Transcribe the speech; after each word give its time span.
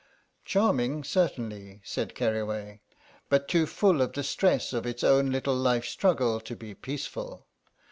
"Charming, 0.45 1.03
certainly," 1.03 1.79
said 1.83 2.15
Keriway, 2.15 2.79
"but 3.29 3.47
too 3.47 3.67
full 3.67 4.01
of 4.01 4.13
the 4.13 4.23
stress 4.23 4.73
of 4.73 4.87
its 4.87 5.03
own 5.03 5.29
little 5.31 5.53
life 5.55 5.85
struggle 5.85 6.39
to 6.39 6.55
be 6.55 6.73
peaceful. 6.73 7.45